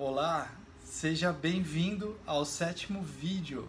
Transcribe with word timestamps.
Olá, 0.00 0.48
seja 0.84 1.32
bem-vindo 1.32 2.16
ao 2.24 2.44
sétimo 2.44 3.02
vídeo 3.02 3.68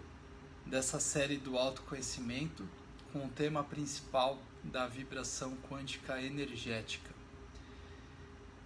dessa 0.64 1.00
série 1.00 1.38
do 1.38 1.58
autoconhecimento 1.58 2.70
com 3.12 3.26
o 3.26 3.30
tema 3.30 3.64
principal 3.64 4.38
da 4.64 4.86
vibração 4.86 5.58
quântica 5.68 6.22
energética. 6.22 7.10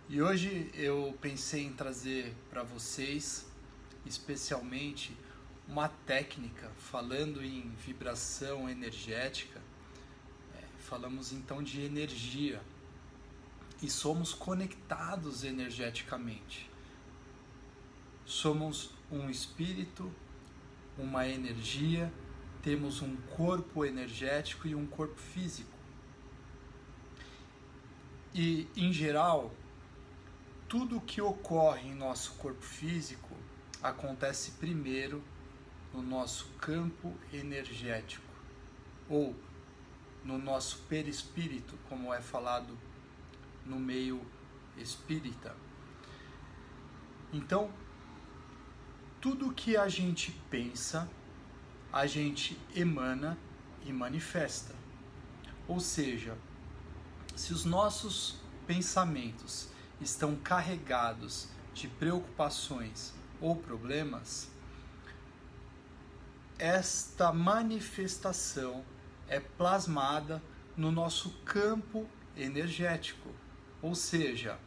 E 0.10 0.22
hoje 0.22 0.70
eu 0.74 1.18
pensei 1.22 1.64
em 1.64 1.72
trazer 1.72 2.36
para 2.50 2.64
vocês, 2.64 3.46
especialmente, 4.06 5.16
uma 5.66 5.88
técnica 5.88 6.70
falando 6.78 7.42
em 7.42 7.70
vibração 7.86 8.70
energética. 8.70 9.62
É, 10.54 10.66
falamos 10.80 11.32
então 11.32 11.64
de 11.64 11.80
energia 11.80 12.62
e 13.82 13.90
somos 13.90 14.34
conectados 14.34 15.46
energeticamente. 15.46 16.73
Somos 18.26 18.92
um 19.12 19.30
espírito, 19.30 20.12
uma 20.98 21.28
energia, 21.28 22.12
temos 22.62 23.02
um 23.02 23.16
corpo 23.36 23.84
energético 23.86 24.68
e 24.68 24.74
um 24.74 24.86
corpo 24.86 25.20
físico. 25.20 25.78
E, 28.34 28.68
em 28.76 28.92
geral, 28.92 29.52
tudo 30.68 31.00
que 31.02 31.22
ocorre 31.22 31.90
em 31.90 31.94
nosso 31.94 32.34
corpo 32.36 32.64
físico 32.64 33.30
acontece 33.82 34.52
primeiro 34.52 35.24
no 35.94 36.02
nosso 36.02 36.48
campo 36.60 37.14
energético 37.32 38.34
ou 39.08 39.36
no 40.24 40.38
nosso 40.38 40.80
perispírito, 40.90 41.78
como 41.90 42.14
é 42.14 42.22
falado 42.22 42.78
no 43.66 43.78
meio 43.80 44.26
espírita. 44.78 45.56
Então, 47.32 47.72
tudo 49.24 49.54
que 49.54 49.78
a 49.78 49.88
gente 49.88 50.34
pensa, 50.50 51.10
a 51.94 52.06
gente 52.06 52.60
emana 52.76 53.38
e 53.86 53.94
manifesta. 53.94 54.76
Ou 55.66 55.80
seja, 55.80 56.38
se 57.34 57.54
os 57.54 57.64
nossos 57.64 58.36
pensamentos 58.68 59.70
estão 60.02 60.36
carregados 60.36 61.48
de 61.74 61.88
preocupações 61.88 63.14
ou 63.40 63.56
problemas, 63.56 64.52
esta 66.60 67.32
manifestação 67.32 68.84
é 69.30 69.40
plasmada 69.40 70.44
no 70.76 70.92
nosso 70.92 71.30
campo 71.46 72.06
energético. 72.36 73.30
Ou 73.82 73.96
seja, 73.96 74.60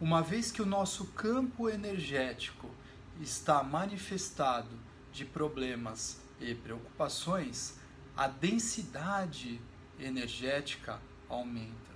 uma 0.00 0.22
vez 0.22 0.50
que 0.50 0.62
o 0.62 0.66
nosso 0.66 1.04
campo 1.08 1.68
energético 1.68 2.77
está 3.20 3.62
manifestado 3.62 4.76
de 5.12 5.24
problemas 5.24 6.20
e 6.40 6.54
preocupações, 6.54 7.76
a 8.16 8.28
densidade 8.28 9.60
energética 9.98 11.00
aumenta. 11.28 11.88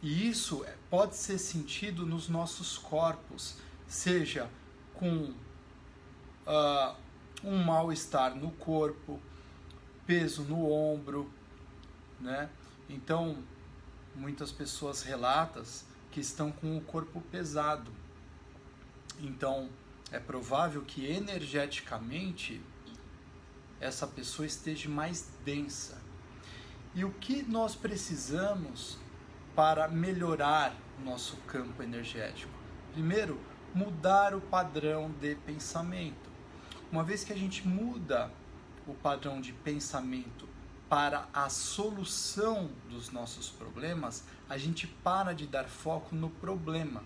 E 0.00 0.28
isso 0.28 0.64
pode 0.88 1.16
ser 1.16 1.38
sentido 1.38 2.06
nos 2.06 2.28
nossos 2.28 2.78
corpos, 2.78 3.56
seja 3.86 4.48
com 4.94 5.34
uh, 6.46 6.96
um 7.42 7.62
mal-estar 7.62 8.34
no 8.34 8.50
corpo, 8.52 9.20
peso 10.06 10.42
no 10.44 10.70
ombro, 10.70 11.30
né? 12.20 12.48
Então, 12.88 13.42
muitas 14.14 14.50
pessoas 14.50 15.02
relatam 15.02 15.62
que 16.10 16.20
estão 16.20 16.50
com 16.50 16.76
o 16.76 16.80
corpo 16.80 17.20
pesado. 17.20 17.92
Então, 19.20 19.68
é 20.10 20.18
provável 20.18 20.82
que 20.82 21.06
energeticamente 21.06 22.60
essa 23.80 24.06
pessoa 24.06 24.46
esteja 24.46 24.88
mais 24.88 25.28
densa. 25.44 26.00
E 26.94 27.04
o 27.04 27.10
que 27.12 27.42
nós 27.42 27.74
precisamos 27.74 28.98
para 29.54 29.86
melhorar 29.88 30.74
o 30.98 31.04
nosso 31.04 31.36
campo 31.46 31.82
energético? 31.82 32.52
Primeiro, 32.92 33.38
mudar 33.74 34.34
o 34.34 34.40
padrão 34.40 35.10
de 35.20 35.34
pensamento. 35.34 36.28
Uma 36.90 37.04
vez 37.04 37.22
que 37.22 37.32
a 37.32 37.36
gente 37.36 37.66
muda 37.68 38.32
o 38.86 38.94
padrão 38.94 39.40
de 39.40 39.52
pensamento 39.52 40.48
para 40.88 41.28
a 41.34 41.50
solução 41.50 42.70
dos 42.88 43.10
nossos 43.10 43.50
problemas, 43.50 44.24
a 44.48 44.56
gente 44.56 44.86
para 44.86 45.34
de 45.34 45.46
dar 45.46 45.68
foco 45.68 46.16
no 46.16 46.30
problema 46.30 47.04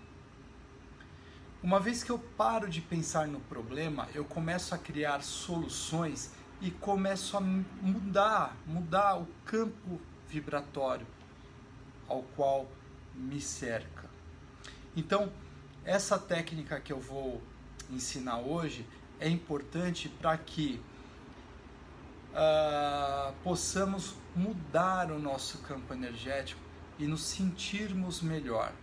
uma 1.63 1.79
vez 1.79 2.03
que 2.03 2.11
eu 2.11 2.19
paro 2.19 2.69
de 2.69 2.81
pensar 2.81 3.25
no 3.25 3.39
problema, 3.39 4.09
eu 4.13 4.25
começo 4.25 4.75
a 4.75 4.77
criar 4.77 5.23
soluções 5.23 6.31
e 6.59 6.69
começo 6.69 7.37
a 7.37 7.39
mudar, 7.39 8.57
mudar 8.67 9.17
o 9.17 9.25
campo 9.45 9.99
vibratório 10.27 11.07
ao 12.05 12.21
qual 12.35 12.67
me 13.15 13.39
cerca. 13.39 14.09
Então, 14.93 15.31
essa 15.85 16.19
técnica 16.19 16.81
que 16.81 16.91
eu 16.91 16.99
vou 16.99 17.41
ensinar 17.89 18.39
hoje 18.39 18.85
é 19.17 19.29
importante 19.29 20.09
para 20.09 20.37
que 20.37 20.81
uh, 22.33 23.33
possamos 23.41 24.15
mudar 24.35 25.11
o 25.11 25.19
nosso 25.19 25.59
campo 25.59 25.93
energético 25.93 26.61
e 26.99 27.07
nos 27.07 27.23
sentirmos 27.23 28.21
melhor. 28.21 28.73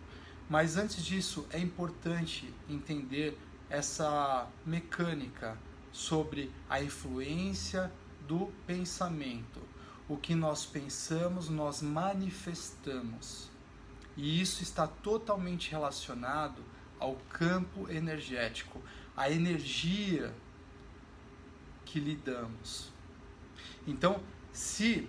Mas 0.50 0.76
antes 0.76 1.04
disso, 1.04 1.46
é 1.50 1.60
importante 1.60 2.52
entender 2.68 3.38
essa 3.68 4.48
mecânica 4.66 5.56
sobre 5.92 6.52
a 6.68 6.82
influência 6.82 7.92
do 8.26 8.52
pensamento. 8.66 9.60
O 10.08 10.16
que 10.16 10.34
nós 10.34 10.66
pensamos, 10.66 11.48
nós 11.48 11.80
manifestamos. 11.80 13.48
E 14.16 14.40
isso 14.40 14.60
está 14.60 14.88
totalmente 14.88 15.70
relacionado 15.70 16.64
ao 16.98 17.14
campo 17.28 17.88
energético, 17.88 18.82
à 19.16 19.30
energia 19.30 20.34
que 21.84 22.00
lidamos. 22.00 22.90
Então, 23.86 24.20
se 24.52 25.08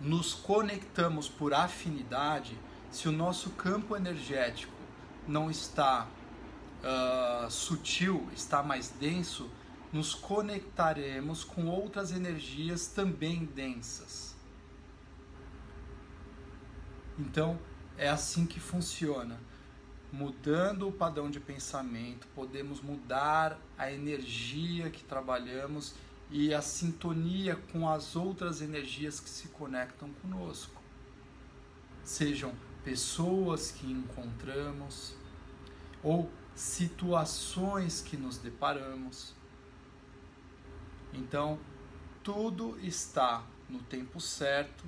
nos 0.00 0.34
conectamos 0.34 1.28
por 1.28 1.52
afinidade, 1.52 2.56
se 2.96 3.06
o 3.10 3.12
nosso 3.12 3.50
campo 3.50 3.94
energético 3.94 4.72
não 5.28 5.50
está 5.50 6.08
uh, 6.80 7.50
sutil, 7.50 8.26
está 8.34 8.62
mais 8.62 8.88
denso, 8.88 9.50
nos 9.92 10.14
conectaremos 10.14 11.44
com 11.44 11.66
outras 11.66 12.10
energias 12.10 12.86
também 12.86 13.44
densas. 13.44 14.34
Então, 17.18 17.58
é 17.98 18.08
assim 18.08 18.46
que 18.46 18.58
funciona. 18.58 19.38
Mudando 20.10 20.88
o 20.88 20.92
padrão 20.92 21.30
de 21.30 21.38
pensamento, 21.38 22.26
podemos 22.28 22.80
mudar 22.80 23.58
a 23.76 23.92
energia 23.92 24.88
que 24.88 25.04
trabalhamos 25.04 25.94
e 26.30 26.54
a 26.54 26.62
sintonia 26.62 27.56
com 27.70 27.86
as 27.86 28.16
outras 28.16 28.62
energias 28.62 29.20
que 29.20 29.28
se 29.28 29.48
conectam 29.48 30.08
conosco. 30.22 30.80
Sejam 32.02 32.54
pessoas 32.86 33.72
que 33.72 33.90
encontramos 33.90 35.12
ou 36.04 36.30
situações 36.54 38.00
que 38.00 38.16
nos 38.16 38.38
deparamos. 38.38 39.34
Então, 41.12 41.58
tudo 42.22 42.78
está 42.78 43.44
no 43.68 43.80
tempo 43.80 44.20
certo 44.20 44.84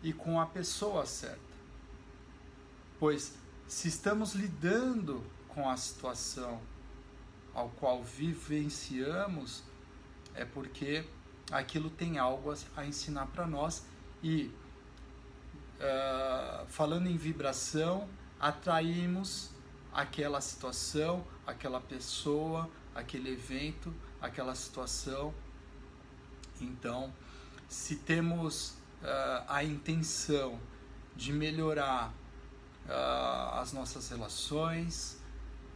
e 0.00 0.12
com 0.12 0.40
a 0.40 0.46
pessoa 0.46 1.04
certa. 1.04 1.40
Pois 3.00 3.34
se 3.66 3.88
estamos 3.88 4.36
lidando 4.36 5.24
com 5.48 5.68
a 5.68 5.76
situação 5.76 6.62
ao 7.52 7.68
qual 7.70 8.00
vivenciamos, 8.04 9.64
é 10.36 10.44
porque 10.44 11.04
aquilo 11.50 11.90
tem 11.90 12.16
algo 12.16 12.54
a 12.76 12.86
ensinar 12.86 13.26
para 13.26 13.44
nós 13.44 13.84
e 14.22 14.52
uh, 15.78 16.66
falando 16.66 17.06
em 17.06 17.16
vibração, 17.16 18.08
atraímos 18.38 19.50
aquela 19.92 20.40
situação, 20.40 21.24
aquela 21.46 21.80
pessoa, 21.80 22.68
aquele 22.94 23.32
evento, 23.32 23.94
aquela 24.20 24.54
situação. 24.54 25.32
Então, 26.60 27.12
se 27.68 27.96
temos 27.96 28.70
uh, 29.02 29.44
a 29.48 29.62
intenção 29.64 30.58
de 31.16 31.32
melhorar 31.32 32.12
uh, 32.86 33.60
as 33.60 33.72
nossas 33.72 34.08
relações, 34.08 35.18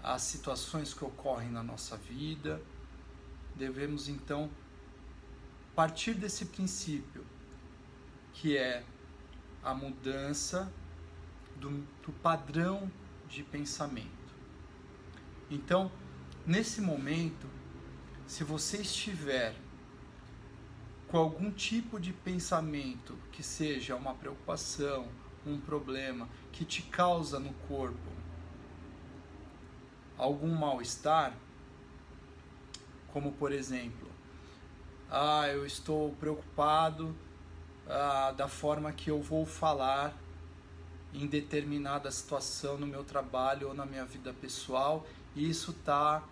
as 0.03 0.23
situações 0.23 0.95
que 0.95 1.05
ocorrem 1.05 1.50
na 1.50 1.62
nossa 1.62 1.97
vida, 1.97 2.61
devemos 3.55 4.09
então 4.09 4.50
partir 5.75 6.15
desse 6.15 6.47
princípio, 6.47 7.25
que 8.33 8.56
é 8.56 8.85
a 9.62 9.75
mudança 9.75 10.72
do, 11.56 11.70
do 12.05 12.12
padrão 12.22 12.90
de 13.28 13.43
pensamento. 13.43 14.08
Então, 15.50 15.90
nesse 16.46 16.81
momento, 16.81 17.46
se 18.26 18.44
você 18.44 18.78
estiver 18.78 19.55
com 21.08 21.16
algum 21.16 21.50
tipo 21.50 21.99
de 21.99 22.12
pensamento 22.12 23.16
que 23.32 23.43
seja 23.43 23.96
uma 23.96 24.14
preocupação, 24.14 25.08
um 25.46 25.58
problema 25.58 26.28
que 26.52 26.64
te 26.64 26.82
causa 26.82 27.38
no 27.38 27.52
corpo 27.66 28.19
algum 30.19 30.52
mal-estar, 30.52 31.32
como 33.12 33.32
por 33.32 33.52
exemplo, 33.52 34.11
ah, 35.08 35.49
eu 35.49 35.64
estou 35.64 36.12
preocupado 36.16 37.16
ah, 37.88 38.32
da 38.37 38.49
forma 38.49 38.93
que 38.93 39.11
eu 39.11 39.20
vou 39.20 39.46
falar 39.46 40.14
em 41.12 41.26
determinada 41.26 42.11
situação 42.11 42.76
no 42.76 42.87
meu 42.87 43.02
trabalho 43.02 43.69
ou 43.69 43.75
na 43.75 43.87
minha 43.87 44.05
vida 44.05 44.32
pessoal, 44.32 45.06
e 45.35 45.49
isso 45.49 45.70
está 45.70 46.23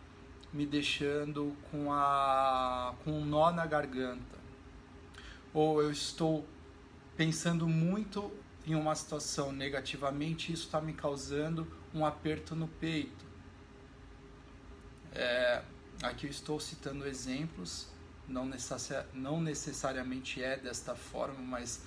me 0.52 0.66
deixando 0.66 1.56
com, 1.70 1.92
a, 1.92 2.94
com 3.02 3.12
um 3.12 3.24
nó 3.24 3.50
na 3.50 3.66
garganta. 3.66 4.36
Ou 5.52 5.80
eu 5.80 5.90
estou 5.90 6.46
pensando 7.16 7.66
muito 7.66 8.30
em 8.66 8.74
uma 8.74 8.94
situação 8.94 9.52
negativamente, 9.52 10.52
isso 10.52 10.64
está 10.64 10.80
me 10.80 10.92
causando 10.92 11.66
um 11.94 12.04
aperto 12.04 12.54
no 12.54 12.68
peito. 12.68 13.24
É, 15.12 15.62
aqui 16.02 16.26
eu 16.26 16.30
estou 16.30 16.60
citando 16.60 17.06
exemplos, 17.06 17.88
não, 18.28 18.44
necessari 18.44 19.06
não 19.14 19.40
necessariamente 19.40 20.42
é 20.42 20.56
desta 20.56 20.94
forma, 20.94 21.40
mas 21.40 21.80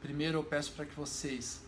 primeiro 0.00 0.38
eu 0.38 0.44
peço 0.44 0.72
para 0.72 0.86
que 0.86 0.94
vocês 0.94 1.62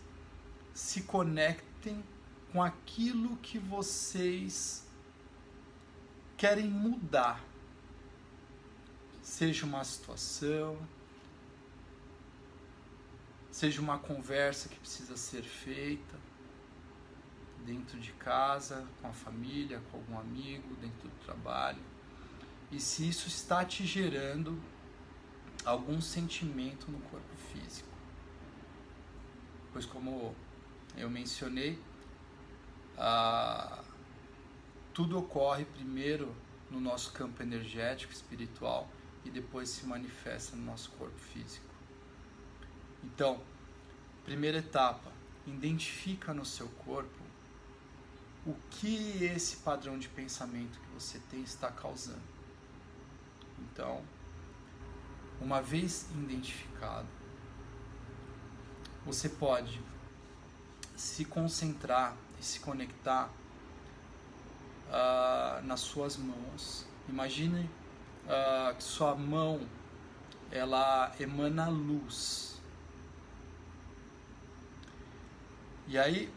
se 0.73 1.03
conectem 1.03 2.03
com 2.51 2.61
aquilo 2.61 3.37
que 3.37 3.57
vocês 3.57 4.85
querem 6.37 6.67
mudar. 6.67 7.43
Seja 9.21 9.65
uma 9.65 9.83
situação, 9.83 10.77
seja 13.51 13.81
uma 13.81 13.99
conversa 13.99 14.67
que 14.67 14.79
precisa 14.79 15.15
ser 15.15 15.43
feita 15.43 16.17
dentro 17.65 17.99
de 17.99 18.11
casa, 18.13 18.87
com 19.01 19.07
a 19.07 19.13
família, 19.13 19.81
com 19.91 19.97
algum 19.97 20.19
amigo, 20.19 20.75
dentro 20.75 21.07
do 21.07 21.25
trabalho. 21.25 21.90
E 22.71 22.79
se 22.79 23.07
isso 23.07 23.27
está 23.27 23.65
te 23.65 23.85
gerando 23.85 24.57
algum 25.65 26.01
sentimento 26.01 26.89
no 26.89 26.99
corpo 27.01 27.35
físico. 27.51 27.89
Pois 29.73 29.85
como 29.85 30.35
eu 30.97 31.09
mencionei, 31.09 31.79
ah, 32.97 33.83
tudo 34.93 35.17
ocorre 35.17 35.65
primeiro 35.65 36.35
no 36.69 36.79
nosso 36.79 37.11
campo 37.11 37.41
energético, 37.41 38.13
espiritual 38.13 38.89
e 39.23 39.29
depois 39.29 39.69
se 39.69 39.85
manifesta 39.85 40.55
no 40.55 40.63
nosso 40.63 40.91
corpo 40.91 41.19
físico. 41.19 41.65
Então, 43.03 43.41
primeira 44.23 44.59
etapa, 44.59 45.11
identifica 45.45 46.33
no 46.33 46.45
seu 46.45 46.67
corpo 46.85 47.21
o 48.45 48.55
que 48.69 49.23
esse 49.23 49.57
padrão 49.57 49.97
de 49.97 50.09
pensamento 50.09 50.79
que 50.79 50.87
você 50.93 51.19
tem 51.29 51.41
está 51.43 51.71
causando. 51.71 52.40
Então, 53.61 54.01
uma 55.39 55.61
vez 55.61 56.07
identificado, 56.11 57.07
você 59.05 59.27
pode 59.29 59.81
se 60.95 61.25
concentrar 61.25 62.15
e 62.39 62.45
se 62.45 62.59
conectar 62.59 63.29
uh, 64.87 65.65
nas 65.65 65.79
suas 65.79 66.17
mãos. 66.17 66.85
Imagine 67.09 67.69
uh, 68.25 68.75
que 68.75 68.83
sua 68.83 69.15
mão 69.15 69.67
ela 70.51 71.11
emana 71.19 71.69
luz. 71.69 72.61
E 75.87 75.97
aí 75.97 76.31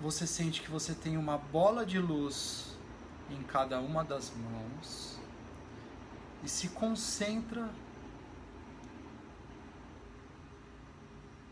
você 0.00 0.26
sente 0.26 0.60
que 0.60 0.70
você 0.70 0.94
tem 0.94 1.16
uma 1.16 1.38
bola 1.38 1.84
de 1.84 1.98
luz 1.98 2.76
em 3.30 3.42
cada 3.42 3.80
uma 3.80 4.04
das 4.04 4.30
mãos 4.30 5.17
e 6.42 6.48
se 6.48 6.68
concentra 6.68 7.68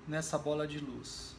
nessa 0.06 0.38
bola 0.38 0.67
de 0.67 0.79
luz. 0.79 1.37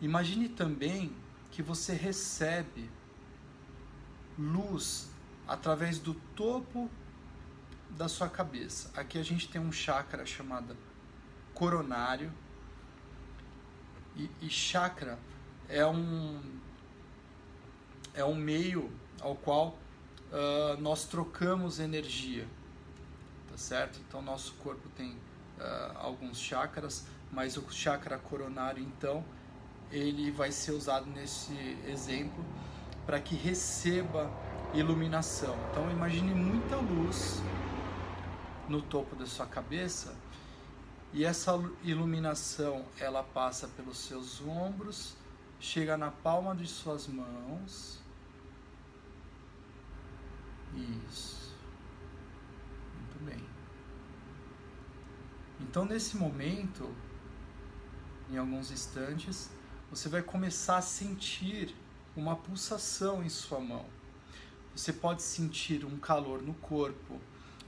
Imagine 0.00 0.48
também 0.48 1.14
que 1.50 1.62
você 1.62 1.92
recebe 1.92 2.90
luz 4.38 5.10
através 5.46 5.98
do 5.98 6.14
topo 6.34 6.90
da 7.90 8.08
sua 8.08 8.28
cabeça. 8.28 8.90
Aqui 8.98 9.18
a 9.18 9.22
gente 9.22 9.48
tem 9.48 9.60
um 9.60 9.72
chakra 9.72 10.24
chamado 10.24 10.76
coronário. 11.54 12.32
E, 14.16 14.30
e 14.42 14.48
chakra 14.48 15.18
é 15.68 15.86
um 15.86 16.40
é 18.12 18.24
um 18.24 18.34
meio 18.34 18.90
ao 19.20 19.36
qual 19.36 19.78
uh, 20.30 20.80
nós 20.80 21.04
trocamos 21.04 21.78
energia, 21.78 22.46
tá 23.50 23.56
certo? 23.56 24.00
Então 24.06 24.22
nosso 24.22 24.54
corpo 24.54 24.88
tem 24.96 25.12
uh, 25.12 25.98
alguns 25.98 26.38
chakras, 26.38 27.06
mas 27.30 27.56
o 27.56 27.70
chakra 27.70 28.18
coronário 28.18 28.82
então 28.82 29.24
ele 29.90 30.30
vai 30.30 30.52
ser 30.52 30.72
usado 30.72 31.06
nesse 31.06 31.52
exemplo 31.86 32.44
para 33.04 33.20
que 33.20 33.34
receba 33.34 34.30
iluminação. 34.72 35.56
Então 35.70 35.90
imagine 35.90 36.32
muita 36.32 36.76
luz 36.76 37.42
no 38.68 38.80
topo 38.80 39.16
da 39.16 39.26
sua 39.26 39.46
cabeça 39.46 40.14
e 41.12 41.24
essa 41.24 41.52
iluminação 41.82 42.84
ela 42.98 43.22
passa 43.22 43.66
pelos 43.66 43.98
seus 43.98 44.40
ombros, 44.46 45.16
chega 45.58 45.96
na 45.96 46.10
palma 46.10 46.54
de 46.54 46.66
suas 46.68 47.08
mãos. 47.08 47.99
Isso. 50.74 51.54
Muito 52.94 53.24
bem. 53.24 53.44
Então 55.60 55.84
nesse 55.84 56.16
momento, 56.16 56.94
em 58.30 58.36
alguns 58.36 58.70
instantes, 58.70 59.50
você 59.90 60.08
vai 60.08 60.22
começar 60.22 60.78
a 60.78 60.82
sentir 60.82 61.74
uma 62.16 62.36
pulsação 62.36 63.22
em 63.22 63.28
sua 63.28 63.60
mão. 63.60 63.86
Você 64.74 64.92
pode 64.92 65.22
sentir 65.22 65.84
um 65.84 65.98
calor 65.98 66.40
no 66.40 66.54
corpo, 66.54 67.20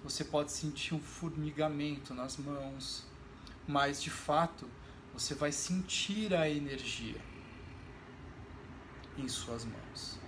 você 0.04 0.24
pode 0.24 0.52
sentir 0.52 0.94
um 0.94 1.00
formigamento 1.00 2.14
nas 2.14 2.36
mãos, 2.36 3.04
mas 3.66 4.02
de 4.02 4.10
fato 4.10 4.68
você 5.12 5.34
vai 5.34 5.52
sentir 5.52 6.32
a 6.34 6.48
energia 6.48 7.20
em 9.18 9.28
suas 9.28 9.64
mãos. 9.64 10.18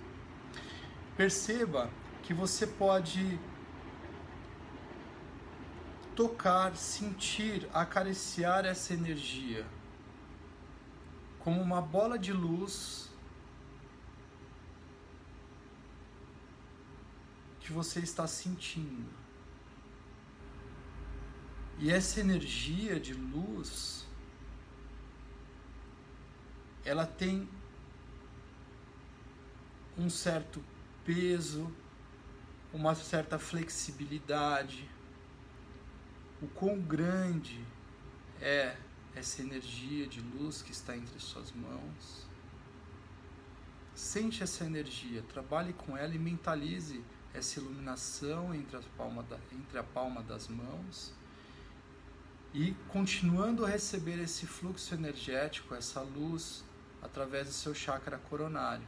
Perceba 1.17 1.89
que 2.25 2.33
você 2.33 2.65
pode 2.65 3.39
tocar, 6.15 6.75
sentir, 6.75 7.69
acariciar 7.71 8.65
essa 8.65 8.95
energia 8.95 9.65
como 11.37 11.61
uma 11.61 11.79
bola 11.79 12.17
de 12.17 12.33
luz 12.33 13.11
que 17.59 17.71
você 17.71 17.99
está 17.99 18.25
sentindo. 18.25 19.07
E 21.77 21.91
essa 21.91 22.19
energia 22.19 22.99
de 22.99 23.13
luz, 23.13 24.07
ela 26.83 27.05
tem 27.05 27.47
um 29.95 30.09
certo 30.09 30.63
peso, 31.03 31.71
uma 32.75 32.93
certa 32.93 33.39
flexibilidade. 33.39 34.89
O 36.41 36.47
quão 36.47 36.77
grande 36.77 37.65
é 38.41 38.75
essa 39.15 39.41
energia 39.41 40.05
de 40.05 40.19
luz 40.19 40.61
que 40.61 40.73
está 40.73 40.95
entre 40.95 41.17
suas 41.17 41.53
mãos. 41.53 42.27
Sente 43.93 44.43
essa 44.43 44.65
energia, 44.65 45.23
trabalhe 45.23 45.71
com 45.71 45.95
ela 45.95 46.13
e 46.13 46.19
mentalize 46.19 47.01
essa 47.33 47.61
iluminação 47.61 48.53
entre 48.53 48.77
palma, 48.97 49.23
da, 49.23 49.37
entre 49.53 49.79
a 49.79 49.83
palma 49.83 50.21
das 50.21 50.49
mãos. 50.49 51.13
E 52.53 52.73
continuando 52.89 53.65
a 53.65 53.69
receber 53.69 54.19
esse 54.19 54.45
fluxo 54.45 54.93
energético, 54.93 55.73
essa 55.73 56.01
luz, 56.01 56.65
através 57.01 57.47
do 57.47 57.53
seu 57.53 57.73
chakra 57.73 58.17
coronário, 58.17 58.85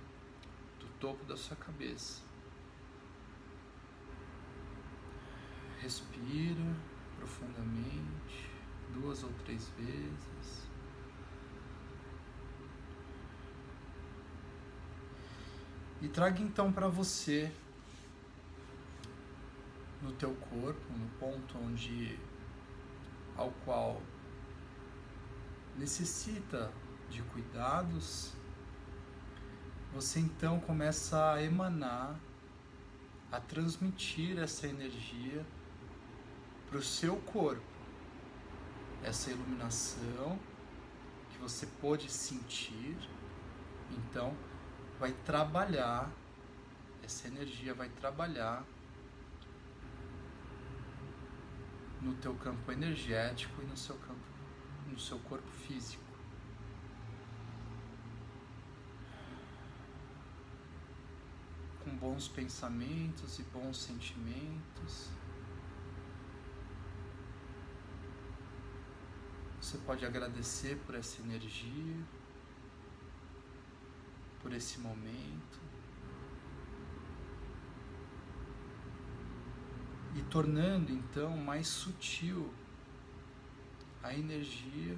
do 0.78 0.88
topo 1.00 1.24
da 1.24 1.38
sua 1.38 1.56
cabeça. 1.56 2.27
Respira 5.82 6.76
profundamente 7.18 8.50
duas 8.94 9.24
ou 9.24 9.32
três 9.46 9.68
vezes. 9.78 10.68
E 16.02 16.08
traga 16.08 16.42
então 16.42 16.72
para 16.72 16.88
você 16.88 17.52
no 20.02 20.12
teu 20.12 20.34
corpo, 20.36 20.94
no 20.94 21.08
ponto 21.20 21.58
onde 21.58 22.20
ao 23.36 23.52
qual 23.66 24.02
necessita 25.76 26.72
de 27.10 27.22
cuidados, 27.24 28.34
você 29.94 30.20
então 30.20 30.60
começa 30.60 31.34
a 31.34 31.44
emanar, 31.44 32.20
a 33.32 33.40
transmitir 33.40 34.38
essa 34.38 34.68
energia 34.68 35.46
para 36.70 36.78
o 36.78 36.84
seu 36.84 37.16
corpo. 37.18 37.62
Essa 39.04 39.32
iluminação 39.32 40.38
que 41.32 41.38
você 41.38 41.66
pode 41.80 42.12
sentir, 42.12 42.98
então 43.92 44.36
vai 45.00 45.14
trabalhar, 45.26 46.12
essa 47.04 47.28
energia 47.28 47.74
vai 47.74 47.90
trabalhar 47.90 48.66
no 52.02 52.14
teu 52.16 52.36
campo 52.36 52.72
energético 52.72 53.62
e 53.62 53.66
no 53.66 53.78
seu 53.78 53.96
campo, 53.98 54.20
no 54.88 55.00
seu 55.00 55.20
corpo 55.20 55.50
físico. 55.50 56.04
Com 61.84 61.96
bons 61.96 62.28
pensamentos 62.28 63.40
e 63.40 63.44
bons 63.44 63.78
sentimentos. 63.78 65.17
Você 69.68 69.78
pode 69.80 70.06
agradecer 70.06 70.78
por 70.86 70.96
essa 70.96 71.22
energia, 71.22 71.98
por 74.42 74.54
esse 74.54 74.80
momento. 74.80 75.60
E 80.16 80.22
tornando 80.30 80.94
então 80.94 81.36
mais 81.36 81.68
sutil 81.68 82.50
a 84.02 84.14
energia 84.14 84.98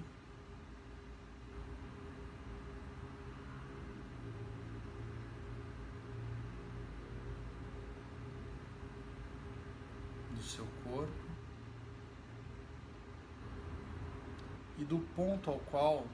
do 10.35 10.43
seu 10.43 10.67
corpo. 10.83 11.29
E 14.79 14.83
do 14.85 14.99
ponto 15.15 15.49
ao 15.51 15.59
qual 15.59 16.07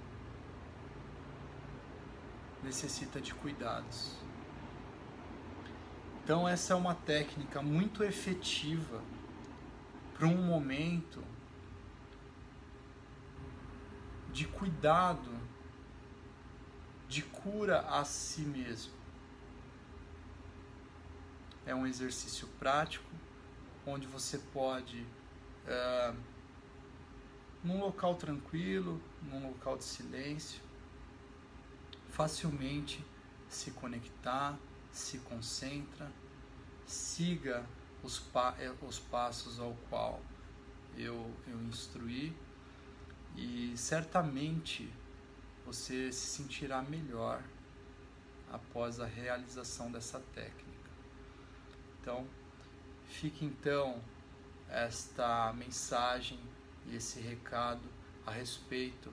necessita 2.63 3.21
de 3.21 3.33
cuidados. 3.33 4.15
Então, 6.23 6.49
essa 6.49 6.73
é 6.73 6.75
uma 6.75 6.95
técnica 6.95 7.61
muito 7.61 8.03
efetiva 8.03 9.01
para 10.15 10.25
um 10.25 10.43
momento 10.43 11.23
de 14.33 14.47
cuidado, 14.47 15.29
de 17.07 17.21
cura 17.21 17.81
a 17.81 18.03
si 18.03 18.41
mesmo. 18.41 18.93
É 21.65 21.75
um 21.75 21.85
exercício 21.85 22.47
prático 22.59 23.05
onde 23.85 24.07
você 24.07 24.39
pode. 24.39 25.05
Uh, 25.67 26.34
num 27.65 27.79
local 27.79 28.13
tranquilo, 28.13 29.01
num 29.23 29.47
local 29.47 29.75
de 29.75 29.83
silêncio, 29.83 30.61
facilmente 32.09 33.03
se 33.49 33.71
conectar, 33.71 34.55
se 34.91 35.17
concentra, 35.19 36.11
siga 36.85 37.65
os, 38.03 38.19
pa 38.19 38.55
eh, 38.59 38.71
os 38.83 38.99
passos 38.99 39.59
ao 39.59 39.75
qual 39.89 40.21
eu, 40.95 41.33
eu 41.47 41.59
instruí 41.63 42.37
e 43.35 43.73
certamente 43.75 44.87
você 45.65 46.11
se 46.11 46.27
sentirá 46.27 46.83
melhor 46.83 47.43
após 48.51 48.99
a 48.99 49.07
realização 49.07 49.91
dessa 49.91 50.19
técnica. 50.35 50.91
Então, 51.99 52.27
fique 53.07 53.43
então 53.43 53.99
esta 54.69 55.51
mensagem 55.53 56.39
e 56.87 56.95
esse 56.95 57.19
recado 57.19 57.87
a 58.25 58.31
respeito 58.31 59.11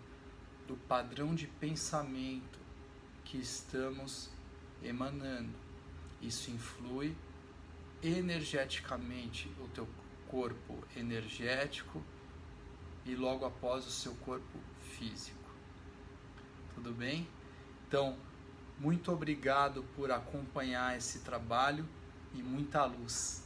do 0.66 0.76
padrão 0.76 1.34
de 1.34 1.46
pensamento 1.46 2.58
que 3.24 3.38
estamos 3.38 4.30
emanando. 4.82 5.54
Isso 6.20 6.50
influi 6.50 7.16
energeticamente 8.02 9.48
o 9.60 9.68
teu 9.68 9.88
corpo 10.28 10.78
energético 10.96 12.02
e 13.04 13.14
logo 13.14 13.44
após 13.44 13.86
o 13.86 13.90
seu 13.90 14.14
corpo 14.16 14.58
físico. 14.80 15.50
Tudo 16.74 16.92
bem? 16.92 17.28
Então, 17.86 18.16
muito 18.78 19.12
obrigado 19.12 19.84
por 19.94 20.10
acompanhar 20.10 20.96
esse 20.96 21.20
trabalho 21.20 21.86
e 22.34 22.42
muita 22.42 22.84
luz. 22.84 23.44